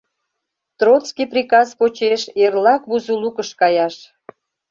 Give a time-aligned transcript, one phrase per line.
[0.79, 3.95] Троцкий приказ почеш эрлак Бузулукыш каяш...